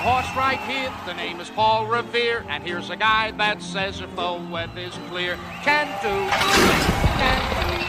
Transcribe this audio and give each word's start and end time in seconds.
horse 0.00 0.34
right 0.34 0.58
here. 0.60 0.90
The 1.04 1.12
name 1.12 1.40
is 1.40 1.50
Paul 1.50 1.86
Revere, 1.86 2.44
and 2.48 2.64
here's 2.64 2.88
a 2.88 2.96
guy 2.96 3.32
that 3.32 3.62
says 3.62 4.00
if 4.00 4.16
the 4.16 4.72
is 4.76 4.94
clear, 5.10 5.36
can 5.62 5.86
do, 6.00 6.30
can 7.20 7.40
do. 7.44 7.86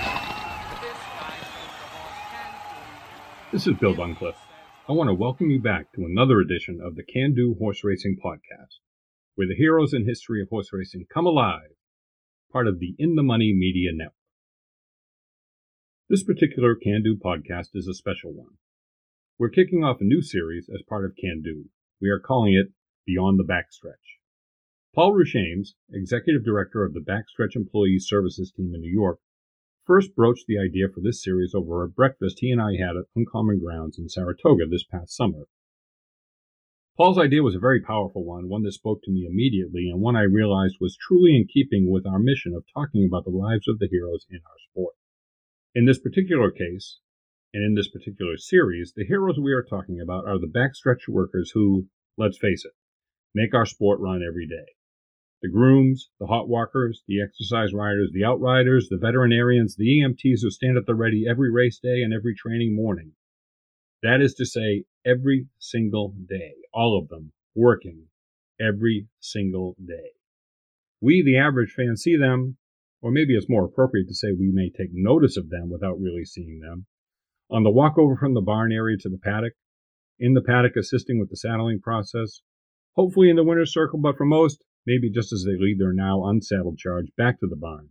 This 3.54 3.66
is 3.66 3.76
Bill 3.80 3.94
Duncliffe. 3.94 4.36
I 4.90 4.92
want 4.92 5.08
to 5.10 5.14
welcome 5.14 5.50
you 5.50 5.62
back 5.62 5.94
to 5.94 6.04
another 6.04 6.42
edition 6.42 6.82
of 6.84 6.96
the 6.96 7.04
Can 7.04 7.34
Do 7.34 7.56
Horse 7.58 7.82
Racing 7.82 8.18
Podcast, 8.24 8.80
where 9.36 9.48
the 9.48 9.56
heroes 9.56 9.94
in 9.94 10.06
history 10.06 10.42
of 10.42 10.50
horse 10.50 10.70
racing 10.74 11.06
come 11.14 11.26
alive, 11.26 11.72
part 12.52 12.68
of 12.68 12.80
the 12.80 12.94
In 13.00 13.16
the 13.16 13.24
Money 13.24 13.54
Media 13.58 13.92
Network. 13.94 14.16
This 16.10 16.24
particular 16.24 16.76
Can 16.76 17.04
Do 17.04 17.16
podcast 17.16 17.70
is 17.74 17.88
a 17.88 17.94
special 17.94 18.34
one. 18.34 18.56
We're 19.40 19.50
kicking 19.50 19.82
off 19.82 20.02
a 20.02 20.04
new 20.04 20.22
series 20.22 20.68
as 20.68 20.82
part 20.82 21.06
of 21.06 21.16
Can 21.16 21.42
Do. 21.42 21.70
We 22.02 22.10
are 22.10 22.20
calling 22.20 22.56
it 22.56 22.74
Beyond 23.06 23.38
the 23.38 23.44
Backstretch. 23.44 24.18
Paul 24.96 25.14
Ruchames, 25.14 25.76
Executive 25.94 26.44
Director 26.44 26.84
of 26.84 26.96
the 26.96 27.00
Backstretch 27.00 27.56
Employee 27.56 28.00
Services 28.00 28.52
Team 28.52 28.74
in 28.74 28.82
New 28.82 28.92
York, 28.92 29.20
first 29.86 30.16
broached 30.16 30.48
the 30.48 30.58
idea 30.58 30.88
for 30.90 31.00
this 31.00 31.24
series 31.24 31.54
over 31.54 31.84
a 31.84 31.90
breakfast 31.90 32.40
he 32.40 32.50
and 32.50 32.60
I 32.60 32.72
had 32.78 32.98
at 32.98 33.06
Uncommon 33.16 33.60
Grounds 33.60 34.00
in 34.00 34.10
Saratoga 34.10 34.66
this 34.66 34.84
past 34.84 35.16
summer. 35.16 35.46
Paul's 36.98 37.20
idea 37.20 37.44
was 37.44 37.54
a 37.54 37.60
very 37.60 37.82
powerful 37.82 38.26
one, 38.26 38.50
one 38.50 38.64
that 38.64 38.72
spoke 38.72 39.04
to 39.04 39.12
me 39.12 39.28
immediately, 39.30 39.88
and 39.88 40.02
one 40.02 40.16
I 40.16 40.24
realized 40.24 40.78
was 40.82 40.98
truly 40.98 41.36
in 41.36 41.48
keeping 41.48 41.88
with 41.88 42.08
our 42.08 42.20
mission 42.20 42.56
of 42.56 42.66
talking 42.74 43.06
about 43.06 43.26
the 43.26 43.30
lives 43.30 43.68
of 43.68 43.78
the 43.78 43.88
heroes 43.88 44.26
in 44.28 44.38
our 44.38 44.58
sport. 44.72 44.96
In 45.76 45.86
this 45.86 46.00
particular 46.00 46.50
case, 46.50 47.00
and 47.54 47.64
in 47.64 47.76
this 47.76 47.90
particular 47.90 48.38
series, 48.38 48.94
the 48.96 49.06
heroes 49.06 49.38
we 49.40 49.52
are 49.52 49.64
talking 49.64 50.00
about 50.00 50.26
are 50.26 50.40
the 50.40 50.48
backstretch 50.48 51.08
workers 51.10 51.52
who, 51.54 51.88
let's 52.18 52.38
face 52.38 52.64
it, 52.64 52.72
make 53.34 53.54
our 53.54 53.66
sport 53.66 54.00
run 54.00 54.22
every 54.26 54.48
day. 54.48 54.72
The 55.42 55.50
grooms, 55.50 56.10
the 56.20 56.28
hot 56.28 56.48
walkers, 56.48 57.04
the 57.08 57.22
exercise 57.22 57.74
riders, 57.74 58.12
the 58.14 58.24
outriders, 58.24 58.88
the 58.90 58.98
veterinarians, 58.98 59.76
the 59.76 60.00
EMTs 60.00 60.42
who 60.44 60.52
stand 60.52 60.78
at 60.78 60.86
the 60.86 60.96
ready 60.96 61.26
every 61.28 61.52
race 61.52 61.80
day 61.80 62.04
and 62.04 62.14
every 62.14 62.36
training 62.36 62.76
morning. 62.76 63.14
That 64.04 64.22
is 64.22 64.34
to 64.36 64.46
say, 64.46 64.86
every 65.06 65.48
single 65.60 66.16
day, 66.28 66.54
all 66.74 66.98
of 66.98 67.10
them 67.10 67.34
working 67.56 68.06
every 68.60 69.08
single 69.20 69.76
day. 69.84 70.12
We, 71.02 71.24
the 71.24 71.38
average 71.38 71.72
fan, 71.72 71.98
see 71.98 72.16
them, 72.16 72.58
or 73.02 73.12
maybe 73.12 73.36
it's 73.36 73.50
more 73.50 73.66
appropriate 73.66 74.08
to 74.08 74.16
say 74.16 74.32
we 74.32 74.52
may 74.52 74.70
take 74.70 74.92
notice 74.94 75.38
of 75.38 75.50
them 75.50 75.70
without 75.70 76.00
really 76.00 76.24
seeing 76.24 76.60
them, 76.60 76.86
on 77.52 77.64
the 77.64 77.70
walk 77.70 77.98
over 77.98 78.16
from 78.16 78.34
the 78.34 78.42
barn 78.42 78.72
area 78.72 78.98
to 78.98 79.10
the 79.10 79.18
paddock, 79.18 79.54
in 80.18 80.34
the 80.34 80.42
paddock 80.42 80.78
assisting 80.78 81.20
with 81.20 81.30
the 81.30 81.36
saddling 81.36 81.82
process, 81.82 82.42
hopefully 82.96 83.30
in 83.30 83.36
the 83.36 83.44
winner's 83.44 83.74
circle, 83.74 84.00
but 84.00 84.16
for 84.16 84.26
most, 84.26 84.64
maybe 84.88 85.12
just 85.12 85.34
as 85.34 85.44
they 85.44 85.58
lead 85.60 85.78
their 85.78 85.92
now 85.92 86.24
unsaddled 86.26 86.78
charge 86.78 87.08
back 87.18 87.40
to 87.40 87.48
the 87.48 87.58
barn. 87.58 87.90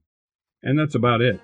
And 0.63 0.79
that's 0.79 0.95
about 0.95 1.21
it. 1.21 1.41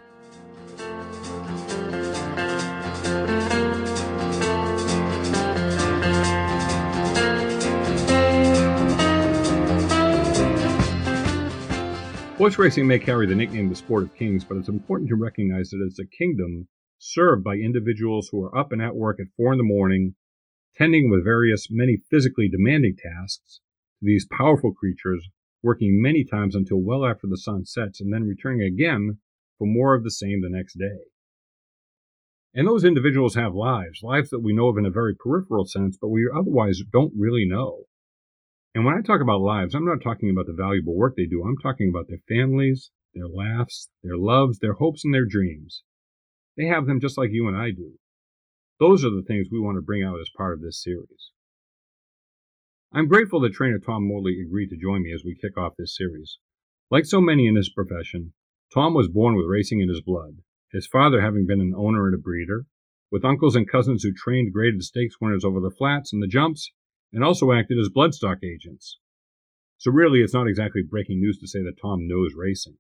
Horse 12.39 12.59
racing 12.59 12.87
may 12.87 12.99
carry 12.99 13.27
the 13.27 13.35
nickname 13.35 13.69
the 13.69 13.75
sport 13.75 14.05
of 14.05 14.15
kings, 14.15 14.45
but 14.45 14.57
it's 14.57 14.69
important 14.69 15.09
to 15.09 15.17
recognize 15.17 15.71
that 15.71 15.85
it's 15.87 15.99
a 15.99 16.07
kingdom 16.07 16.69
served 16.99 17.45
by 17.45 17.57
individuals 17.57 18.29
who 18.29 18.43
are 18.43 18.57
up 18.57 18.73
and 18.73 18.83
at 18.83 18.97
work 18.97 19.21
at 19.21 19.27
four 19.37 19.53
in 19.53 19.59
the 19.59 19.65
morning, 19.65 20.15
tending 20.77 21.11
with 21.11 21.25
various, 21.25 21.69
many 21.71 21.99
physically 22.11 22.49
demanding 22.49 22.97
tasks 22.97 23.61
to 24.01 24.07
these 24.07 24.27
powerful 24.31 24.73
creatures, 24.73 25.29
working 25.63 26.01
many 26.01 26.25
times 26.25 26.55
until 26.55 26.81
well 26.81 27.05
after 27.05 27.27
the 27.27 27.39
sun 27.39 27.65
sets, 27.65 28.01
and 28.01 28.13
then 28.13 28.25
returning 28.25 28.63
again 28.63 29.19
for 29.59 29.67
more 29.67 29.95
of 29.95 30.05
the 30.05 30.11
same 30.11 30.43
the 30.43 30.51
next 30.51 30.79
day. 30.79 31.05
And 32.55 32.67
those 32.67 32.85
individuals 32.85 33.35
have 33.35 33.55
lives, 33.55 34.03
lives 34.03 34.31
that 34.31 34.41
we 34.41 34.55
know 34.55 34.69
of 34.69 34.79
in 34.79 34.87
a 34.87 34.91
very 34.91 35.15
peripheral 35.15 35.67
sense, 35.67 35.99
but 36.01 36.09
we 36.09 36.27
otherwise 36.35 36.81
don't 36.91 37.13
really 37.15 37.47
know. 37.47 37.85
And 38.75 38.85
when 38.85 38.95
I 38.95 39.01
talk 39.03 39.21
about 39.21 39.41
lives, 39.41 39.75
I'm 39.75 39.85
not 39.85 40.03
talking 40.03 40.31
about 40.31 40.47
the 40.47 40.53
valuable 40.53 40.97
work 40.97 41.17
they 41.17 41.27
do. 41.27 41.43
I'm 41.43 41.57
talking 41.59 41.89
about 41.89 42.09
their 42.09 42.23
families, 42.29 42.91
their 43.15 43.29
laughs, 43.29 43.91
their 44.03 44.17
loves, 44.17 44.59
their 44.59 44.75
hopes, 44.75 45.05
and 45.05 45.13
their 45.13 45.25
dreams. 45.25 45.83
They 46.57 46.67
have 46.67 46.87
them 46.87 47.01
just 47.01 47.19
like 47.19 47.31
you 47.33 47.49
and 47.49 47.57
I 47.57 47.71
do. 47.71 47.99
Those 48.81 49.05
are 49.05 49.11
the 49.11 49.25
things 49.27 49.49
we 49.51 49.61
want 49.61 49.77
to 49.77 49.83
bring 49.83 50.03
out 50.03 50.21
as 50.21 50.31
part 50.37 50.55
of 50.55 50.63
this 50.63 50.83
series. 50.83 51.31
I'm 52.93 53.09
grateful 53.09 53.41
that 53.41 53.53
trainer 53.53 53.79
Tom 53.79 54.07
Morley 54.07 54.41
agreed 54.41 54.69
to 54.69 54.77
join 54.77 55.03
me 55.03 55.13
as 55.13 55.23
we 55.25 55.35
kick 55.35 55.59
off 55.59 55.77
this 55.77 55.97
series. 55.97 56.39
Like 56.91 57.05
so 57.05 57.21
many 57.21 57.47
in 57.47 57.55
this 57.55 57.69
profession, 57.69 58.33
Tom 58.73 58.95
was 58.95 59.09
born 59.09 59.37
with 59.37 59.47
racing 59.47 59.81
in 59.81 59.89
his 59.89 60.01
blood, 60.01 60.39
his 60.73 60.87
father 60.87 61.21
having 61.21 61.47
been 61.47 61.61
an 61.61 61.75
owner 61.77 62.07
and 62.07 62.15
a 62.15 62.19
breeder, 62.19 62.67
with 63.11 63.25
uncles 63.25 63.57
and 63.57 63.69
cousins 63.69 64.03
who 64.03 64.13
trained 64.13 64.53
graded 64.53 64.83
stakes 64.83 65.21
winners 65.21 65.45
over 65.45 65.61
the 65.61 65.71
flats 65.71 66.13
and 66.13 66.23
the 66.23 66.27
jumps, 66.27 66.71
and 67.13 67.23
also 67.23 67.53
acted 67.53 67.79
as 67.79 67.89
bloodstock 67.89 68.43
agents. 68.43 68.99
So 69.79 69.91
really, 69.91 70.21
it's 70.21 70.35
not 70.35 70.49
exactly 70.49 70.83
breaking 70.83 71.21
news 71.21 71.39
to 71.39 71.47
say 71.47 71.63
that 71.63 71.81
Tom 71.81 72.09
knows 72.09 72.33
racing. 72.35 72.79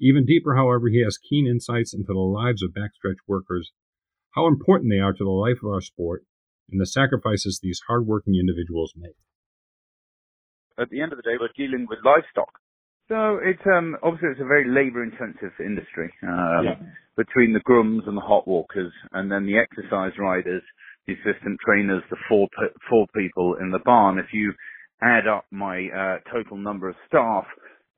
Even 0.00 0.24
deeper, 0.24 0.56
however, 0.56 0.88
he 0.88 1.02
has 1.04 1.18
keen 1.18 1.46
insights 1.46 1.92
into 1.92 2.12
the 2.12 2.18
lives 2.18 2.62
of 2.62 2.70
backstretch 2.72 3.20
workers, 3.28 3.72
how 4.34 4.46
important 4.46 4.90
they 4.90 4.98
are 5.00 5.12
to 5.12 5.24
the 5.24 5.30
life 5.30 5.58
of 5.62 5.70
our 5.70 5.82
sport, 5.82 6.24
and 6.70 6.80
the 6.80 6.86
sacrifices 6.86 7.60
these 7.62 7.82
hardworking 7.86 8.34
individuals 8.34 8.94
make. 8.96 9.16
At 10.78 10.88
the 10.88 11.02
end 11.02 11.12
of 11.12 11.18
the 11.18 11.22
day, 11.22 11.36
we're 11.38 11.52
dealing 11.56 11.86
with 11.88 11.98
livestock. 12.04 12.48
So 13.08 13.38
it's 13.42 13.60
um, 13.66 13.96
obviously 14.02 14.30
it's 14.30 14.40
a 14.40 14.44
very 14.44 14.68
labour-intensive 14.70 15.52
industry 15.58 16.14
um, 16.22 16.64
Yeah. 16.64 16.76
between 17.16 17.52
the 17.52 17.60
grooms 17.60 18.04
and 18.06 18.16
the 18.16 18.22
hot 18.22 18.46
walkers, 18.46 18.92
and 19.12 19.30
then 19.30 19.44
the 19.44 19.58
exercise 19.58 20.16
riders, 20.16 20.62
the 21.06 21.14
assistant 21.14 21.58
trainers, 21.66 22.02
the 22.08 22.16
four 22.28 22.48
pe- 22.56 22.72
four 22.88 23.06
people 23.14 23.56
in 23.60 23.70
the 23.70 23.80
barn. 23.80 24.18
If 24.18 24.32
you 24.32 24.54
add 25.02 25.26
up 25.26 25.44
my 25.50 25.88
uh, 25.88 26.18
total 26.32 26.56
number 26.56 26.88
of 26.88 26.94
staff, 27.08 27.44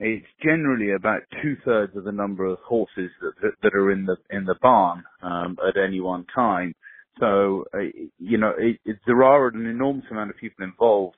it's 0.02 0.26
generally 0.42 0.92
about 0.92 1.22
two 1.42 1.56
thirds 1.64 1.96
of 1.96 2.04
the 2.04 2.12
number 2.12 2.44
of 2.46 2.58
horses 2.60 3.10
that, 3.22 3.32
that, 3.42 3.52
that 3.62 3.74
are 3.74 3.92
in 3.92 4.06
the 4.06 4.16
in 4.30 4.44
the 4.44 4.56
barn 4.60 5.04
um, 5.22 5.56
at 5.66 5.76
any 5.76 6.00
one 6.00 6.26
time. 6.34 6.74
So 7.20 7.64
uh, 7.74 7.78
you 8.18 8.38
know, 8.38 8.52
it, 8.58 8.78
it, 8.84 8.96
there 9.06 9.22
are 9.22 9.48
an 9.48 9.66
enormous 9.66 10.04
amount 10.10 10.30
of 10.30 10.36
people 10.36 10.64
involved 10.64 11.16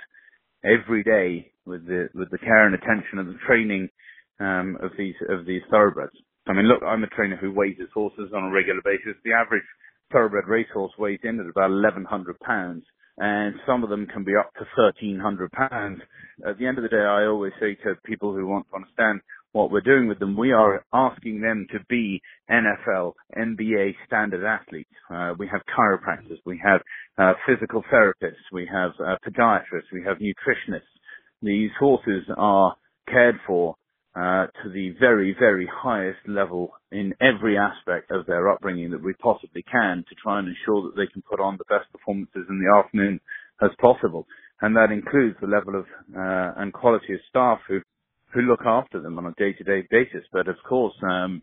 every 0.65 1.03
day 1.03 1.53
with 1.67 1.87
the 1.87 2.09
with 2.15 2.31
the 2.31 2.39
care 2.39 2.67
and 2.67 2.75
attention 2.75 3.19
and 3.19 3.29
the 3.29 3.39
training 3.47 3.89
um, 4.41 4.77
of 4.83 4.93
these 4.99 5.15
of 5.29 5.47
these 5.47 5.63
thoroughbreds. 5.71 6.17
I 6.47 6.53
mean, 6.53 6.69
look, 6.69 6.83
I'm 6.83 7.05
a 7.05 7.09
trainer 7.09 7.37
who 7.37 7.53
weighs 7.53 7.79
his 7.79 7.89
horses 7.95 8.31
on 8.35 8.45
a 8.45 8.53
regular 8.53 8.83
basis. 8.85 9.17
The 9.25 9.33
average 9.33 9.65
thoroughbred 10.13 10.47
racehorse 10.47 10.93
weighs 10.99 11.21
in 11.25 11.41
at 11.41 11.47
about 11.49 11.71
1,100 11.71 12.39
pounds, 12.41 12.85
and 13.19 13.55
some 13.67 13.85
of 13.85 13.91
them 13.91 14.07
can 14.07 14.25
be 14.25 14.37
up 14.37 14.53
to 14.55 14.67
1,300 14.77 15.53
pounds. 15.53 16.01
At 16.47 16.59
the 16.59 16.67
end 16.67 16.79
of 16.79 16.83
the 16.83 16.89
day, 16.89 16.97
I 16.97 17.27
always 17.27 17.53
say 17.61 17.75
to 17.85 17.95
people 18.05 18.35
who 18.35 18.47
want 18.47 18.67
to 18.71 18.77
understand 18.77 19.21
what 19.53 19.71
we're 19.71 19.81
doing 19.81 20.09
with 20.09 20.19
them, 20.19 20.37
we 20.37 20.51
are 20.51 20.85
asking 20.93 21.41
them 21.41 21.67
to 21.71 21.79
be 21.89 22.21
NFL, 22.51 23.13
NBA 23.39 23.95
standard 24.07 24.45
athletes. 24.45 24.91
Uh, 25.09 25.35
we 25.39 25.47
have 25.47 25.61
chiropractors, 25.79 26.39
we 26.45 26.61
have 26.63 26.81
uh, 27.19 27.35
physical 27.47 27.85
therapists, 27.93 28.43
we 28.53 28.69
have 28.71 28.91
uh, 28.99 29.15
podiatrists, 29.25 29.93
we 29.93 30.03
have 30.03 30.19
nutritionists. 30.19 30.83
These 31.41 31.71
horses 31.79 32.25
are 32.37 32.75
cared 33.09 33.37
for 33.47 33.77
uh, 34.17 34.47
to 34.63 34.71
the 34.73 34.95
very, 35.01 35.35
very 35.39 35.69
highest 35.73 36.21
level 36.29 36.73
in 36.93 37.15
every 37.21 37.59
aspect 37.59 38.11
of 38.11 38.27
their 38.27 38.49
upbringing 38.51 38.91
that 38.91 39.03
we 39.03 39.13
possibly 39.15 39.63
can 39.63 40.05
to 40.09 40.15
try 40.23 40.39
and 40.39 40.49
ensure 40.49 40.83
that 40.83 40.97
they 40.97 41.07
can 41.13 41.23
put 41.23 41.41
on 41.41 41.57
the 41.57 41.65
best 41.65 41.91
performances 41.93 42.47
in 42.49 42.59
the 42.61 42.79
afternoon 42.79 43.21
as 43.61 43.71
possible. 43.81 44.27
And 44.61 44.77
that 44.77 44.93
includes 44.93 45.37
the 45.41 45.49
level 45.49 45.75
of 45.75 45.85
uh, 46.17 46.61
and 46.61 46.73
quality 46.73 47.15
of 47.15 47.21
staff 47.29 47.59
who 47.67 47.81
who 48.33 48.43
look 48.43 48.63
after 48.67 49.01
them 49.01 49.17
on 49.19 49.27
a 49.27 49.35
day-to-day 49.39 49.87
basis. 49.91 50.25
But 50.33 50.49
of 50.49 50.57
course, 50.69 50.95
um, 51.03 51.43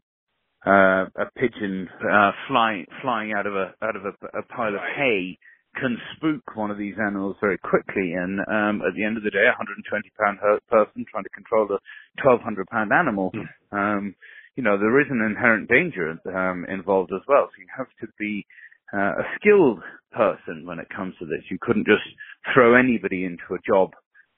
uh, 0.66 1.06
a 1.16 1.26
pigeon 1.38 1.88
uh, 2.02 2.32
flying 2.48 2.86
flying 3.02 3.34
out 3.34 3.48
of 3.48 3.56
a 3.56 3.74
out 3.82 3.96
of 3.96 4.06
a, 4.06 4.40
a 4.40 4.44
pile 4.44 4.76
of 4.76 4.82
hay 4.96 5.38
can 5.82 5.98
spook 6.16 6.56
one 6.56 6.70
of 6.70 6.78
these 6.78 6.94
animals 7.02 7.36
very 7.42 7.58
quickly. 7.58 8.14
And 8.14 8.40
um, 8.42 8.86
at 8.86 8.94
the 8.96 9.04
end 9.04 9.18
of 9.18 9.24
the 9.24 9.34
day, 9.34 9.50
a 9.50 9.58
120 9.58 9.82
pound 10.22 10.38
person 10.70 11.06
trying 11.10 11.26
to 11.26 11.34
control 11.34 11.66
a 11.66 11.82
1200 12.22 12.68
pound 12.68 12.94
animal, 12.94 13.32
um, 13.72 14.14
you 14.56 14.64
know, 14.64 14.78
there 14.78 15.02
is 15.02 15.08
an 15.10 15.22
inherent 15.26 15.68
danger 15.68 16.16
um, 16.30 16.66
involved 16.70 17.12
as 17.14 17.26
well. 17.28 17.50
So 17.50 17.58
you 17.60 17.68
have 17.76 17.90
to 18.02 18.08
be 18.20 18.46
uh, 18.94 19.24
a 19.24 19.26
skilled 19.40 19.82
person 20.12 20.66
when 20.66 20.80
it 20.80 20.88
comes 20.96 21.16
to 21.20 21.26
this. 21.26 21.42
You 21.50 21.58
couldn't 21.60 21.88
just 21.88 22.06
throw 22.54 22.76
anybody 22.76 23.26
into 23.26 23.56
a 23.56 23.64
job 23.66 23.92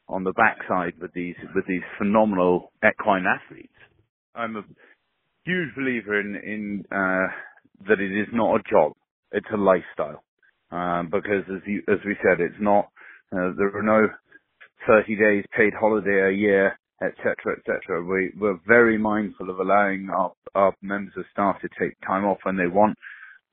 on 0.07 0.24
the 0.24 0.34
backside 0.34 0.94
with 1.01 1.13
these 1.13 1.36
with 1.56 1.66
these 1.68 1.81
phenomenal 1.98 2.72
equine 2.86 3.25
athletes. 3.25 3.74
I'm 4.36 4.56
a 4.56 4.63
huge 5.45 5.75
believer 5.75 6.19
in 6.19 6.36
in 6.36 6.84
uh, 6.92 7.28
that 7.90 8.00
it 8.00 8.12
is 8.12 8.28
not 8.31 8.60
a 8.60 8.63
job; 8.69 8.94
it's 9.31 9.48
a 9.54 9.57
lifestyle. 9.57 10.24
Um, 10.73 11.09
because 11.11 11.45
as 11.55 11.61
you 11.67 11.83
as 11.89 11.99
we 12.05 12.17
said, 12.23 12.41
it's 12.41 12.59
not 12.61 12.87
uh, 13.33 13.51
there 13.57 13.77
are 13.77 13.83
no 13.83 14.07
30 14.87 15.15
days 15.17 15.45
paid 15.57 15.73
holiday 15.79 16.29
a 16.29 16.31
year, 16.31 16.77
etc., 17.01 17.35
etc. 17.57 18.03
We, 18.03 18.31
we're 18.39 18.59
very 18.67 18.97
mindful 18.97 19.49
of 19.49 19.59
allowing 19.59 20.09
our, 20.11 20.33
our 20.55 20.73
members 20.81 21.13
of 21.17 21.25
staff 21.31 21.57
to 21.61 21.69
take 21.79 21.95
time 22.07 22.25
off 22.25 22.39
when 22.43 22.57
they 22.57 22.67
want. 22.67 22.97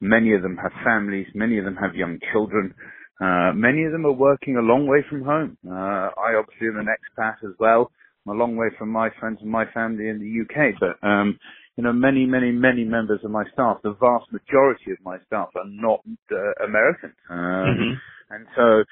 Many 0.00 0.34
of 0.34 0.42
them 0.42 0.56
have 0.62 0.72
families. 0.84 1.26
Many 1.34 1.58
of 1.58 1.64
them 1.64 1.76
have 1.76 1.94
young 1.94 2.18
children. 2.32 2.74
Uh, 3.20 3.52
many 3.54 3.84
of 3.84 3.92
them 3.92 4.06
are 4.06 4.12
working 4.12 4.56
a 4.56 4.60
long 4.62 4.86
way 4.86 5.04
from 5.10 5.24
home. 5.24 5.58
Uh, 5.66 6.10
I 6.18 6.34
obviously 6.38 6.68
am 6.68 6.78
an 6.78 6.88
expat 6.88 7.36
as 7.44 7.54
well. 7.60 7.90
I'm 8.26 8.34
a 8.36 8.38
long 8.38 8.56
way 8.56 8.68
from 8.78 8.90
my 8.90 9.10
friends 9.20 9.38
and 9.42 9.50
my 9.50 9.66
family 9.72 10.08
in 10.08 10.18
the 10.20 10.42
UK, 10.44 10.74
but, 10.80 11.06
um, 11.08 11.38
you 11.80 11.84
know, 11.84 11.94
many, 11.94 12.26
many, 12.26 12.52
many 12.52 12.84
members 12.84 13.20
of 13.24 13.30
my 13.30 13.42
staff, 13.54 13.78
the 13.82 13.96
vast 13.98 14.30
majority 14.30 14.90
of 14.90 14.98
my 15.02 15.16
staff 15.26 15.48
are 15.56 15.64
not 15.66 16.00
uh, 16.30 16.64
American. 16.66 17.14
Um, 17.30 17.38
mm-hmm. 17.38 18.34
And 18.34 18.46
so 18.54 18.84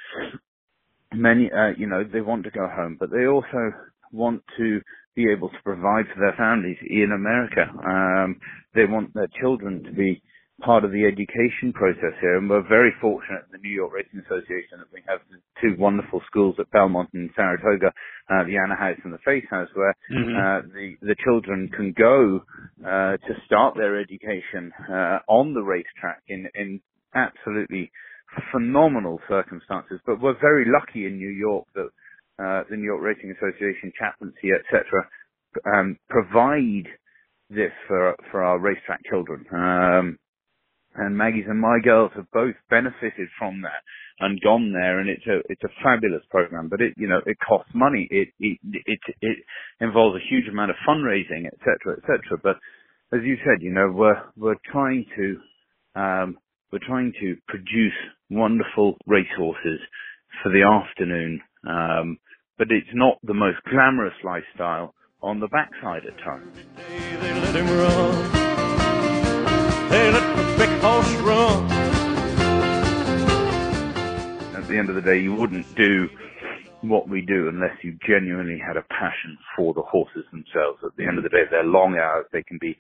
many, 1.13 1.51
uh, 1.53 1.77
you 1.77 1.87
know, 1.87 2.03
they 2.03 2.23
want 2.23 2.45
to 2.45 2.51
go 2.51 2.67
home, 2.67 2.97
but 2.99 3.11
they 3.11 3.27
also 3.27 3.77
want 4.11 4.43
to 4.57 4.81
be 5.15 5.31
able 5.31 5.51
to 5.51 5.63
provide 5.63 6.07
for 6.15 6.19
their 6.19 6.35
families 6.39 6.79
in 6.89 7.13
America. 7.15 7.67
Um, 7.87 8.41
they 8.75 8.87
want 8.87 9.13
their 9.13 9.29
children 9.39 9.85
to 9.85 9.93
be 9.93 10.23
part 10.63 10.85
of 10.85 10.91
the 10.91 11.05
education 11.05 11.73
process 11.73 12.15
here, 12.21 12.37
and 12.37 12.51
we're 12.51 12.67
very 12.67 12.93
fortunate 13.01 13.45
in 13.47 13.53
the 13.53 13.59
New 13.59 13.75
York 13.75 13.93
Racing 13.93 14.21
Association 14.21 14.79
that 14.79 14.93
we 14.93 15.03
have 15.07 15.21
two 15.61 15.77
wonderful 15.79 16.21
schools 16.27 16.57
at 16.59 16.71
Belmont 16.71 17.11
and 17.15 17.31
Saratoga, 17.37 17.89
uh, 18.31 18.45
the 18.45 18.57
Anna 18.57 18.75
House 18.75 18.99
and 19.05 19.13
the 19.13 19.23
Face 19.25 19.45
House, 19.51 19.69
where 19.75 19.95
mm-hmm. 20.11 20.37
uh, 20.37 20.75
the 20.75 20.97
the 21.03 21.17
children 21.25 21.71
can 21.75 21.93
go 21.97 22.41
uh, 22.85 23.17
to 23.17 23.33
start 23.47 23.77
their 23.77 24.01
education 24.01 24.73
uh, 24.91 25.19
on 25.29 25.55
the 25.55 25.63
racetrack 25.63 26.23
in 26.29 26.49
in 26.55 26.81
absolutely 27.15 27.91
phenomenal 28.53 29.21
circumstances. 29.29 30.01
But 30.07 30.21
we're 30.21 30.39
very 30.41 30.67
lucky 30.67 31.07
in 31.07 31.17
New 31.17 31.31
York 31.31 31.67
that 31.75 31.91
uh, 32.43 32.65
the 32.69 32.77
New 32.77 32.85
York 32.85 33.03
Racing 33.03 33.31
Association, 33.31 33.93
chaplaincy, 33.99 34.51
etc., 34.53 35.07
um, 35.67 35.97
provide 36.09 36.89
this 37.51 37.73
for 37.87 38.17
for 38.31 38.43
our 38.43 38.59
racetrack 38.59 39.01
children. 39.09 39.47
Um, 39.53 40.19
and 40.99 41.17
Maggie's 41.17 41.47
and 41.49 41.61
my 41.61 41.79
girls 41.83 42.13
have 42.17 42.31
both 42.33 42.55
benefited 42.71 43.29
from 43.39 43.63
that 43.63 43.83
and 44.21 44.41
gone 44.41 44.73
there, 44.73 45.01
and 45.01 45.09
it's 45.09 45.27
a 45.27 45.41
it's 45.49 45.63
a 45.65 45.73
fabulous 45.83 46.23
program. 46.31 46.69
But 46.69 46.81
it 46.81 46.95
you 46.97 47.09
know 47.09 47.21
it 47.27 47.39
costs 47.47 47.71
money. 47.75 48.09
It 48.11 48.29
it 48.41 48.59
it, 48.87 49.01
it 49.21 49.39
involves 49.81 50.17
a 50.17 50.29
huge 50.29 50.49
amount 50.49 50.71
of 50.71 50.77
fundraising, 50.89 51.47
etc., 51.47 51.97
etc. 51.99 52.39
But 52.43 52.57
as 53.17 53.25
you 53.25 53.37
said, 53.45 53.63
you 53.63 53.73
know 53.73 53.91
we're 53.95 54.23
we're 54.37 54.61
trying 54.71 55.07
to 55.17 55.39
um, 56.01 56.39
we're 56.73 56.87
trying 56.87 57.13
to 57.21 57.37
produce 57.49 57.95
wonderful 58.31 58.97
racehorses 59.07 59.81
for 60.43 60.51
the 60.51 60.63
afternoon. 60.63 61.41
Um, 61.67 62.19
but 62.59 62.69
it's 62.71 62.89
not 62.93 63.19
the 63.23 63.35
most 63.35 63.59
glamorous 63.71 64.15
lifestyle 64.25 64.95
on 65.23 65.41
the 65.41 65.49
backside 65.49 66.03
at 66.07 66.19
times. 66.19 66.59
They 70.59 70.67
let 70.67 71.07
him 71.07 71.25
run. 71.25 71.69
They 71.69 71.77
let 71.77 72.03
the 72.03 72.09
big 72.09 72.09
horse 72.09 72.35
run. 74.47 74.57
At 74.57 74.69
the 74.69 74.79
end 74.79 74.89
of 74.89 74.97
the 74.97 75.03
day, 75.03 75.21
you 75.21 75.35
wouldn't 75.35 75.75
do 75.77 76.09
what 76.83 77.09
we 77.09 77.23
do 77.23 77.49
unless 77.49 77.77
you 77.83 77.97
genuinely 78.07 78.59
had 78.59 78.77
a 78.77 78.83
passion 78.83 79.39
for 79.57 79.73
the 79.75 79.83
horses 79.83 80.25
themselves. 80.31 80.79
At 80.85 80.97
the 80.97 81.07
end 81.07 81.19
of 81.19 81.25
the 81.25 81.31
day, 81.31 81.45
they're 81.51 81.65
long 81.65 81.97
hours. 81.97 82.27
They 82.33 82.43
can 82.43 82.59
be 82.61 82.77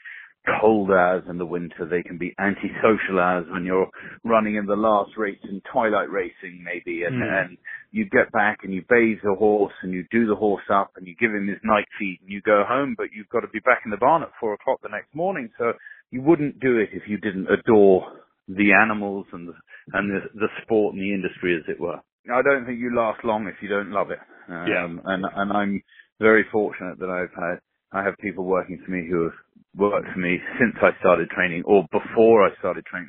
cold 0.60 0.90
hours 0.90 1.24
in 1.28 1.38
the 1.38 1.46
winter. 1.46 1.86
They 1.86 2.02
can 2.02 2.18
be 2.18 2.34
antisocial 2.38 3.18
hours 3.20 3.46
when 3.50 3.64
you're 3.64 3.90
running 4.24 4.56
in 4.56 4.66
the 4.66 4.76
last 4.76 5.10
race 5.16 5.38
in 5.44 5.60
twilight 5.70 6.10
racing, 6.10 6.64
maybe, 6.64 7.04
and, 7.04 7.22
mm. 7.22 7.42
and 7.42 7.58
you 7.90 8.04
get 8.04 8.32
back 8.32 8.60
and 8.62 8.72
you 8.72 8.82
bathe 8.88 9.18
the 9.22 9.34
horse 9.34 9.72
and 9.82 9.92
you 9.92 10.04
do 10.10 10.26
the 10.26 10.36
horse 10.36 10.64
up 10.72 10.92
and 10.96 11.06
you 11.06 11.14
give 11.20 11.32
him 11.34 11.48
his 11.48 11.58
night 11.64 11.86
feed 11.98 12.18
and 12.22 12.30
you 12.30 12.40
go 12.42 12.64
home, 12.66 12.94
but 12.96 13.08
you've 13.14 13.28
got 13.28 13.40
to 13.40 13.48
be 13.48 13.60
back 13.60 13.82
in 13.84 13.90
the 13.90 13.96
barn 13.96 14.22
at 14.22 14.30
four 14.40 14.54
o'clock 14.54 14.80
the 14.82 14.88
next 14.88 15.14
morning. 15.14 15.50
So 15.58 15.72
you 16.10 16.22
wouldn't 16.22 16.60
do 16.60 16.78
it 16.78 16.90
if 16.92 17.02
you 17.06 17.18
didn't 17.18 17.48
adore 17.50 18.12
the 18.48 18.72
animals 18.72 19.26
and 19.32 19.48
the, 19.48 19.52
and 19.92 20.10
the, 20.10 20.20
the 20.34 20.48
sport 20.62 20.94
and 20.94 21.02
the 21.02 21.12
industry, 21.12 21.56
as 21.56 21.64
it 21.68 21.80
were. 21.80 21.98
I 22.32 22.42
don't 22.42 22.66
think 22.66 22.78
you 22.78 22.94
last 22.94 23.24
long 23.24 23.46
if 23.46 23.56
you 23.62 23.68
don't 23.68 23.90
love 23.90 24.10
it. 24.10 24.18
Um, 24.48 24.66
yeah. 24.68 25.12
And, 25.12 25.24
and 25.34 25.52
I'm 25.52 25.82
very 26.20 26.44
fortunate 26.50 26.98
that 26.98 27.10
I've 27.10 27.34
had, 27.34 27.58
I 27.92 28.04
have 28.04 28.16
people 28.18 28.44
working 28.44 28.80
for 28.84 28.90
me 28.90 29.06
who 29.08 29.24
have 29.24 29.32
worked 29.76 30.08
for 30.12 30.18
me 30.18 30.38
since 30.58 30.74
I 30.82 30.90
started 31.00 31.28
training 31.30 31.62
or 31.64 31.86
before 31.92 32.46
I 32.46 32.56
started 32.58 32.84
training. 32.86 33.08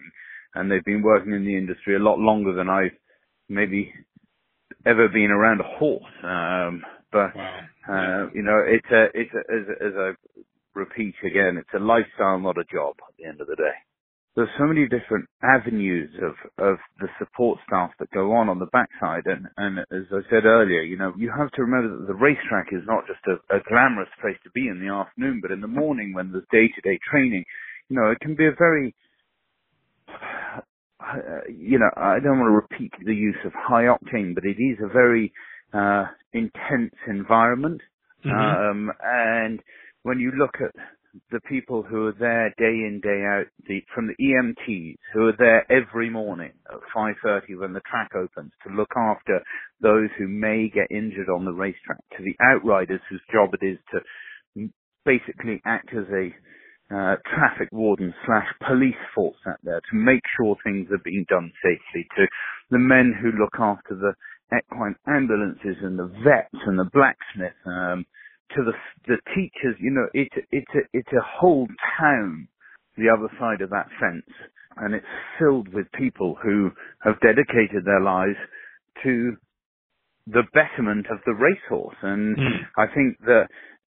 And 0.56 0.72
they've 0.72 0.84
been 0.84 1.02
working 1.04 1.34
in 1.34 1.46
the 1.46 1.58
industry 1.58 1.96
a 1.96 2.00
lot 2.00 2.20
longer 2.20 2.54
than 2.54 2.70
I've 2.70 2.96
maybe 3.48 3.94
ever 4.86 5.08
been 5.10 5.32
around 5.32 5.62
a 5.62 5.78
horse. 5.78 6.04
Um, 6.24 6.84
but, 7.12 7.36
wow. 7.36 7.60
uh, 7.90 8.30
you 8.34 8.44
know, 8.44 8.64
it's 8.66 8.88
a, 8.92 9.06
it's 9.14 9.32
a, 9.34 9.54
as, 9.54 9.66
as 9.88 9.94
I 9.98 10.12
repeat 10.80 11.16
again, 11.24 11.58
it's 11.58 11.76
a 11.76 11.84
lifestyle, 11.84 12.40
not 12.40 12.58
a 12.58 12.66
job 12.72 12.96
at 13.08 13.14
the 13.18 13.26
end 13.26 13.42
of 13.42 13.48
the 13.48 13.56
day 13.56 13.78
there's 14.40 14.50
so 14.58 14.66
many 14.66 14.88
different 14.88 15.28
avenues 15.44 16.10
of, 16.24 16.32
of 16.64 16.78
the 17.00 17.08
support 17.20 17.60
staff 17.68 17.92
that 18.00 18.10
go 18.12 18.32
on 18.32 18.48
on 18.48 18.58
the 18.58 18.68
backside. 18.68 19.26
And, 19.26 19.48
and 19.58 19.80
as 19.80 20.08
I 20.12 20.22
said 20.30 20.46
earlier, 20.46 20.82
you 20.82 20.98
know, 20.98 21.14
you 21.18 21.30
have 21.36 21.52
to 21.52 21.62
remember 21.64 21.98
that 21.98 22.08
the 22.08 22.14
racetrack 22.14 22.68
is 22.72 22.84
not 22.86 23.04
just 23.06 23.20
a, 23.28 23.34
a 23.54 23.60
glamorous 23.68 24.10
place 24.22 24.38
to 24.46 24.52
be 24.52 24.70
in 24.70 24.80
the 24.80 24.94
afternoon, 24.94 25.40
but 25.42 25.52
in 25.52 25.60
the 25.60 25.68
morning 25.68 26.14
when 26.14 26.32
there's 26.32 26.46
day-to-day 26.52 27.00
training, 27.12 27.44
you 27.90 27.98
know, 28.00 28.12
it 28.12 28.20
can 28.22 28.36
be 28.36 28.46
a 28.46 28.56
very, 28.58 28.96
you 31.50 31.80
know, 31.80 31.90
I 31.98 32.20
don't 32.24 32.40
want 32.40 32.50
to 32.50 32.76
repeat 32.76 32.94
the 33.04 33.16
use 33.16 33.40
of 33.46 33.52
high 33.54 33.92
octane, 33.92 34.36
but 34.36 34.46
it 34.46 34.56
is 34.62 34.78
a 34.82 34.88
very 34.88 35.34
uh, 35.74 36.06
intense 36.32 36.96
environment. 37.08 37.82
Mm-hmm. 38.26 38.90
Um, 38.90 38.92
and 39.04 39.60
when 40.04 40.20
you 40.20 40.32
look 40.38 40.56
at 40.62 40.72
the 41.32 41.40
people 41.50 41.84
who 41.84 42.08
are 42.08 42.16
there 42.20 42.54
day 42.58 42.86
in, 42.86 43.00
day 43.04 43.24
out, 43.26 43.48
the, 43.68 43.82
from 43.94 44.08
the 44.08 44.16
EMTs 44.24 44.98
who 45.14 45.28
are 45.28 45.36
there 45.38 45.66
every 45.72 46.10
morning 46.10 46.52
at 46.72 46.80
5.30 46.96 47.60
when 47.60 47.74
the 47.74 47.82
track 47.82 48.12
opens 48.16 48.52
to 48.68 48.74
look 48.74 48.92
after 48.96 49.42
those 49.82 50.10
who 50.18 50.28
may 50.28 50.70
get 50.74 50.92
injured 50.92 51.30
on 51.30 51.46
the 51.46 51.52
racetrack, 51.52 52.00
to 52.18 52.24
the 52.24 52.36
outriders 52.44 53.02
whose 53.10 53.22
job 53.34 53.50
it 53.60 53.66
is 53.66 53.78
to 53.92 54.00
basically 55.06 55.62
act 55.66 55.90
as 55.94 56.06
a 56.14 56.30
uh, 56.94 57.16
traffic 57.36 57.70
warden 57.72 58.14
slash 58.26 58.48
police 58.68 58.96
force 59.16 59.38
out 59.48 59.60
there 59.64 59.82
to 59.92 59.96
make 59.98 60.22
sure 60.38 60.56
things 60.64 60.88
are 60.92 61.02
being 61.04 61.26
done 61.30 61.52
safely, 61.64 62.08
to 62.18 62.26
the 62.72 62.80
men 62.80 63.14
who 63.22 63.32
look 63.40 63.54
after 63.60 63.96
the 63.96 64.14
equine 64.58 64.96
ambulances 65.08 65.78
and 65.84 65.98
the 66.00 66.12
vets 66.24 66.64
and 66.66 66.80
the 66.80 66.90
blacksmith, 66.94 67.54
um, 67.66 68.06
to 68.56 68.64
the 68.64 68.74
the 69.08 69.18
teachers, 69.36 69.76
you 69.80 69.92
know, 69.92 70.08
it 70.14 70.30
it's 70.52 70.72
a 70.76 70.82
it's 70.94 71.14
a 71.14 71.26
whole 71.40 71.68
town 72.00 72.48
the 72.98 73.10
other 73.10 73.30
side 73.40 73.62
of 73.62 73.70
that 73.70 73.88
fence, 74.00 74.30
and 74.78 74.94
it's 74.94 75.06
filled 75.40 75.74
with 75.74 75.92
people 75.94 76.38
who 76.44 76.72
have 77.04 77.20
dedicated 77.22 77.86
their 77.86 78.02
lives 78.02 78.38
to 79.04 79.38
the 80.28 80.44
betterment 80.54 81.08
of 81.10 81.20
the 81.26 81.34
racehorse. 81.34 81.96
And 82.02 82.38
mm. 82.38 82.58
I 82.78 82.86
think 82.94 83.18
that 83.26 83.48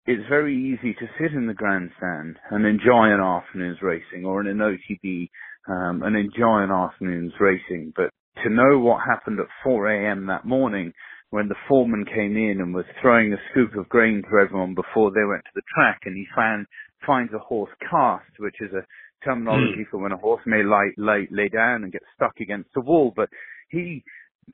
it's 0.07 0.29
very 0.29 0.55
easy 0.55 0.95
to 0.95 1.07
sit 1.19 1.33
in 1.33 1.47
the 1.47 1.55
grandstand 1.55 2.37
and 2.51 2.67
enjoy 2.67 3.13
an 3.13 3.21
afternoon's 3.21 3.79
racing 3.83 4.25
or 4.25 4.41
in 4.41 4.47
an 4.49 4.59
OTB 4.59 5.29
um, 5.69 6.03
and 6.03 6.17
enjoy 6.17 6.63
an 6.63 6.71
afternoon's 6.71 7.33
racing, 7.41 7.93
but 7.97 8.11
to 8.45 8.51
know 8.51 8.79
what 8.79 9.01
happened 9.05 9.41
at 9.41 9.47
4 9.65 9.89
a.m. 9.89 10.27
that 10.27 10.45
morning 10.45 10.93
when 11.31 11.49
the 11.49 11.57
foreman 11.69 12.05
came 12.05 12.37
in 12.37 12.61
and 12.61 12.75
was 12.75 12.85
throwing 13.01 13.33
a 13.33 13.43
scoop 13.51 13.75
of 13.77 13.89
grain 13.89 14.23
to 14.23 14.39
everyone 14.39 14.75
before 14.75 15.11
they 15.11 15.25
went 15.29 15.43
to 15.45 15.55
the 15.55 15.63
track 15.75 16.01
and 16.05 16.17
he 16.17 16.25
found, 16.35 16.67
finds 17.07 17.33
a 17.33 17.39
horse 17.39 17.71
cast, 17.91 18.31
which 18.39 18.57
is 18.61 18.73
a 18.73 18.87
terminology 19.25 19.85
mm. 19.87 19.91
for 19.91 19.99
when 19.99 20.13
a 20.13 20.17
horse 20.17 20.43
may 20.47 20.63
lie, 20.63 20.91
lay, 20.97 21.27
lay 21.31 21.49
down 21.49 21.83
and 21.83 21.93
get 21.93 22.03
stuck 22.15 22.35
against 22.41 22.71
the 22.75 22.81
wall, 22.81 23.13
but 23.15 23.29
he 23.71 24.05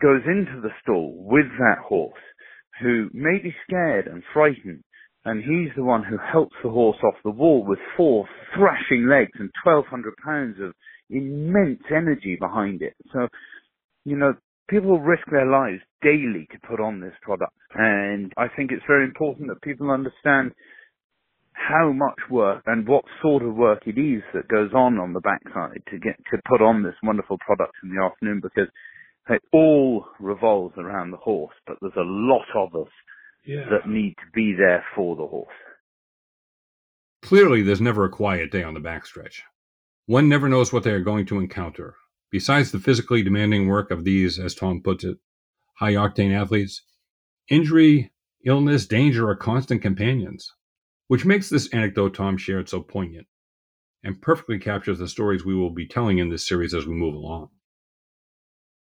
goes 0.01 0.23
into 0.27 0.61
the 0.63 0.73
stall 0.83 1.15
with 1.19 1.47
that 1.59 1.79
horse 1.85 2.15
who 2.81 3.09
may 3.13 3.39
be 3.43 3.55
scared 3.67 4.07
and 4.07 4.23
frightened 4.33 4.83
and 5.25 5.43
he's 5.43 5.75
the 5.77 5.85
one 5.85 6.03
who 6.03 6.17
helps 6.19 6.57
the 6.63 6.71
horse 6.71 6.97
off 7.05 7.15
the 7.23 7.31
wall 7.31 7.65
with 7.65 7.79
four 7.97 8.27
thrashing 8.57 9.07
legs 9.07 9.33
and 9.39 9.51
1200 9.63 10.15
pounds 10.25 10.57
of 10.61 10.75
immense 11.11 11.83
energy 11.91 12.37
behind 12.41 12.83
it. 12.83 12.95
So, 13.13 13.29
you 14.05 14.17
know, 14.17 14.35
people 14.69 15.01
risk 15.01 15.25
their 15.31 15.47
lives 15.47 15.83
daily 16.03 16.49
to 16.53 16.69
put 16.69 16.81
on 16.81 17.01
this 17.01 17.15
product. 17.23 17.53
And 17.75 18.33
I 18.37 18.47
think 18.49 18.71
it's 18.73 18.85
very 18.87 19.05
important 19.05 19.49
that 19.49 19.63
people 19.63 19.91
understand 19.91 20.53
how 21.53 21.93
much 21.93 22.19
work 22.31 22.63
and 22.67 22.89
what 22.89 23.05
sort 23.21 23.43
of 23.43 23.55
work 23.55 23.83
it 23.87 23.99
is 23.99 24.23
that 24.35 24.49
goes 24.49 24.71
on 24.75 24.99
on 24.99 25.13
the 25.13 25.21
backside 25.21 25.83
to 25.91 25.99
get 25.99 26.17
to 26.31 26.39
put 26.49 26.63
on 26.63 26.83
this 26.83 26.95
wonderful 27.03 27.39
product 27.39 27.75
in 27.83 27.95
the 27.95 28.03
afternoon 28.03 28.41
because 28.43 28.69
it 29.29 29.43
all 29.53 30.07
revolves 30.19 30.75
around 30.79 31.11
the 31.11 31.17
horse, 31.17 31.55
but 31.67 31.77
there's 31.81 31.93
a 31.97 32.01
lot 32.01 32.45
of 32.57 32.75
us 32.75 32.93
yeah. 33.47 33.65
that 33.71 33.89
need 33.89 34.15
to 34.15 34.31
be 34.35 34.55
there 34.57 34.85
for 34.97 35.15
the 35.17 35.27
horse. 35.27 35.49
Clearly, 37.23 37.63
there's 37.63 37.81
never 37.81 38.05
a 38.05 38.11
quiet 38.11 38.51
day 38.51 38.65
on 38.65 38.75
the 38.75 38.81
backstretch. 38.81 39.43
One 40.07 40.29
never 40.29 40.49
knows 40.49 40.73
what 40.73 40.83
they 40.83 40.91
are 40.91 41.01
going 41.01 41.27
to 41.27 41.39
encounter, 41.39 41.95
Besides 42.33 42.73
the 42.73 42.81
physically 42.81 43.23
demanding 43.23 43.69
work 43.69 43.93
of 43.93 44.03
these, 44.03 44.41
as 44.41 44.57
Tom 44.57 44.83
puts 44.83 45.05
it, 45.05 45.19
high 45.79 45.93
octane 45.93 46.35
athletes, 46.35 46.83
Injury, 47.49 48.13
illness, 48.47 48.87
danger 48.87 49.29
are 49.29 49.37
constant 49.37 49.83
companions, 49.83 50.53
which 51.09 51.25
makes 51.27 51.51
this 51.51 51.69
anecdote 51.69 52.15
Tom 52.15 52.39
shared 52.39 52.69
so 52.69 52.81
poignant 52.81 53.27
and 54.05 54.23
perfectly 54.23 54.59
captures 54.59 54.99
the 54.99 55.07
stories 55.07 55.45
we 55.45 55.55
will 55.55 55.71
be 55.71 55.87
telling 55.87 56.19
in 56.19 56.31
this 56.31 56.47
series 56.47 56.73
as 56.73 56.87
we 56.87 56.95
move 56.95 57.15
along. 57.15 57.51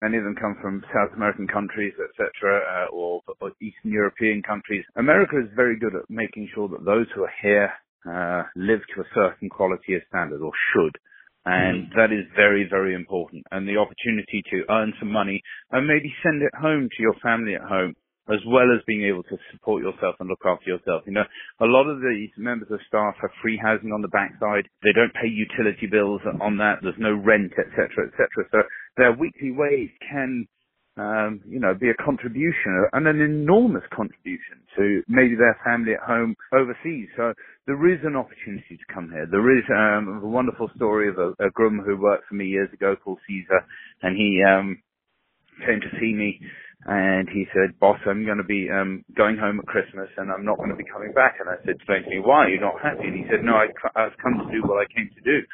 Many 0.02 0.18
of 0.18 0.24
them 0.24 0.34
come 0.34 0.56
from 0.60 0.84
South 0.94 1.14
American 1.16 1.46
countries, 1.46 1.92
etc., 1.94 2.60
uh, 2.60 2.94
or, 2.94 3.22
or, 3.40 3.52
Eastern 3.60 3.92
European 3.92 4.42
countries. 4.42 4.84
America 4.96 5.38
is 5.38 5.48
very 5.54 5.78
good 5.78 5.94
at 5.94 6.08
making 6.08 6.48
sure 6.54 6.68
that 6.68 6.84
those 6.84 7.06
who 7.14 7.22
are 7.24 7.32
here 7.42 7.72
uh, 8.06 8.42
live 8.56 8.80
to 8.94 9.02
a 9.02 9.04
certain 9.14 9.48
quality 9.48 9.94
of 9.94 10.02
standard, 10.08 10.40
or 10.40 10.52
should. 10.72 10.96
And 11.50 11.90
mm. 11.90 11.94
that 11.96 12.14
is 12.14 12.26
very, 12.36 12.66
very 12.70 12.94
important. 12.94 13.42
And 13.50 13.66
the 13.66 13.76
opportunity 13.76 14.42
to 14.50 14.70
earn 14.70 14.94
some 15.00 15.10
money 15.10 15.42
and 15.72 15.86
maybe 15.86 16.14
send 16.22 16.42
it 16.42 16.54
home 16.54 16.88
to 16.88 17.02
your 17.02 17.14
family 17.22 17.54
at 17.54 17.62
home 17.62 17.94
as 18.30 18.38
well 18.46 18.70
as 18.70 18.78
being 18.86 19.02
able 19.02 19.24
to 19.24 19.36
support 19.50 19.82
yourself 19.82 20.14
and 20.20 20.28
look 20.28 20.46
after 20.46 20.70
yourself. 20.70 21.02
You 21.06 21.12
know, 21.12 21.26
a 21.60 21.66
lot 21.66 21.90
of 21.90 21.98
these 21.98 22.30
members 22.38 22.70
of 22.70 22.78
staff 22.86 23.14
have 23.20 23.30
free 23.42 23.58
housing 23.58 23.90
on 23.90 24.02
the 24.02 24.14
backside. 24.14 24.70
They 24.86 24.94
don't 24.94 25.12
pay 25.14 25.26
utility 25.26 25.90
bills 25.90 26.22
on 26.40 26.56
that. 26.58 26.78
There's 26.82 26.94
no 26.98 27.12
rent, 27.12 27.50
etc., 27.58 28.06
etc. 28.06 28.28
So 28.52 28.58
their 28.96 29.12
weekly 29.12 29.50
wage 29.50 29.90
can, 30.06 30.46
um, 30.96 31.40
you 31.46 31.60
know, 31.60 31.74
be 31.74 31.88
a 31.88 32.04
contribution 32.04 32.86
and 32.92 33.06
an 33.06 33.20
enormous 33.20 33.84
contribution 33.94 34.60
to 34.76 35.02
maybe 35.08 35.34
their 35.36 35.58
family 35.64 35.94
at 35.94 36.00
home 36.00 36.34
overseas. 36.52 37.08
So 37.16 37.32
there 37.66 37.80
is 37.92 38.00
an 38.04 38.16
opportunity 38.16 38.76
to 38.76 38.94
come 38.94 39.10
here. 39.10 39.26
There 39.30 39.56
is 39.56 39.64
um, 39.70 40.20
a 40.22 40.26
wonderful 40.26 40.70
story 40.76 41.08
of 41.08 41.18
a, 41.18 41.30
a 41.44 41.50
groom 41.50 41.80
who 41.84 41.96
worked 42.00 42.28
for 42.28 42.34
me 42.34 42.46
years 42.46 42.72
ago 42.72 42.96
called 42.96 43.18
Caesar, 43.28 43.64
and 44.02 44.16
he 44.16 44.42
um, 44.46 44.78
came 45.66 45.80
to 45.80 45.90
see 46.00 46.12
me 46.14 46.40
and 46.86 47.28
he 47.28 47.44
said, 47.52 47.78
boss, 47.78 48.00
I'm 48.08 48.24
going 48.24 48.40
to 48.40 48.48
be 48.48 48.68
um, 48.72 49.04
going 49.12 49.36
home 49.36 49.60
at 49.60 49.66
Christmas 49.68 50.08
and 50.16 50.32
I'm 50.32 50.44
not 50.44 50.56
going 50.56 50.70
to 50.72 50.80
be 50.80 50.88
coming 50.88 51.12
back. 51.12 51.36
And 51.38 51.48
I 51.48 51.60
said, 51.60 51.76
explain 51.76 52.04
to 52.04 52.10
me 52.10 52.20
why, 52.24 52.48
you're 52.48 52.64
not 52.64 52.80
happy. 52.80 53.04
And 53.04 53.16
he 53.16 53.28
said, 53.28 53.44
no, 53.44 53.52
I, 53.52 53.68
I've 54.00 54.16
come 54.16 54.40
to 54.40 54.48
do 54.48 54.64
what 54.64 54.80
I 54.80 54.88
came 54.88 55.10
to 55.12 55.20
do. 55.20 55.44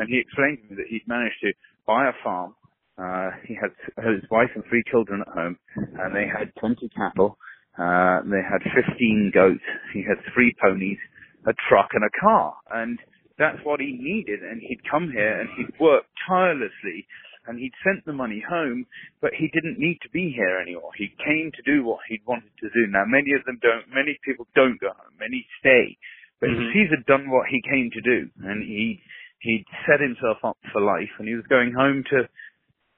And 0.00 0.08
he 0.08 0.16
explained 0.16 0.64
to 0.64 0.66
me 0.72 0.74
that 0.80 0.88
he'd 0.88 1.04
managed 1.04 1.36
to 1.44 1.52
buy 1.84 2.08
a 2.08 2.16
farm. 2.24 2.56
Uh, 3.00 3.30
he 3.48 3.54
had 3.54 3.72
his 4.04 4.22
wife 4.30 4.50
and 4.54 4.64
three 4.68 4.82
children 4.90 5.22
at 5.26 5.32
home 5.32 5.56
and 5.76 6.14
they 6.14 6.26
had 6.28 6.52
20 6.60 6.88
cattle. 6.94 7.38
Uh, 7.78 8.20
they 8.28 8.44
had 8.44 8.60
15 8.76 9.32
goats. 9.32 9.64
He 9.94 10.04
had 10.04 10.18
three 10.34 10.54
ponies, 10.60 10.98
a 11.46 11.52
truck 11.68 11.90
and 11.94 12.04
a 12.04 12.12
car. 12.20 12.54
And 12.70 12.98
that's 13.38 13.58
what 13.64 13.80
he 13.80 13.96
needed. 13.96 14.40
And 14.42 14.60
he'd 14.60 14.84
come 14.90 15.10
here 15.10 15.40
and 15.40 15.48
he'd 15.56 15.80
worked 15.80 16.12
tirelessly 16.28 17.06
and 17.46 17.58
he'd 17.58 17.72
sent 17.82 18.04
the 18.04 18.12
money 18.12 18.44
home, 18.44 18.84
but 19.20 19.32
he 19.32 19.48
didn't 19.48 19.78
need 19.78 19.98
to 20.02 20.10
be 20.10 20.30
here 20.36 20.60
anymore. 20.60 20.92
He 20.96 21.08
came 21.24 21.50
to 21.56 21.62
do 21.64 21.84
what 21.84 22.00
he'd 22.06 22.20
wanted 22.26 22.52
to 22.60 22.68
do. 22.68 22.84
Now, 22.86 23.04
many 23.08 23.32
of 23.32 23.44
them 23.46 23.58
don't, 23.62 23.88
many 23.88 24.20
people 24.24 24.46
don't 24.54 24.78
go 24.78 24.92
home, 24.92 25.16
many 25.18 25.46
stay. 25.58 25.96
But 26.40 26.50
mm-hmm. 26.50 26.72
Caesar 26.72 27.00
done 27.06 27.30
what 27.30 27.48
he 27.48 27.60
came 27.64 27.90
to 27.92 28.00
do, 28.00 28.28
and 28.44 28.62
he 28.62 29.00
he'd 29.40 29.64
set 29.88 30.00
himself 30.00 30.38
up 30.44 30.56
for 30.72 30.80
life, 30.80 31.12
and 31.18 31.28
he 31.28 31.34
was 31.34 31.48
going 31.48 31.72
home 31.72 32.04
to 32.12 32.28